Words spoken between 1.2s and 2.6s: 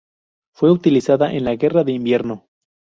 en la Guerra de Invierno.